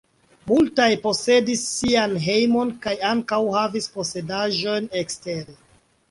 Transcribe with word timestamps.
Multaj 0.51 0.85
posedis 1.01 1.59
sian 1.73 2.15
hejmon 2.23 2.71
kaj 2.85 2.93
ankaŭ 3.09 3.39
havis 3.57 3.85
posedaĵojn 3.99 4.89
ekstere. 5.03 5.55